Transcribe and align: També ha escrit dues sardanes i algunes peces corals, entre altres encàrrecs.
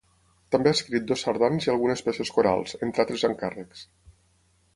També 0.53 0.69
ha 0.71 0.77
escrit 0.77 1.05
dues 1.11 1.25
sardanes 1.27 1.67
i 1.67 1.71
algunes 1.75 2.03
peces 2.07 2.33
corals, 2.39 2.75
entre 2.89 3.05
altres 3.05 3.27
encàrrecs. 3.31 3.87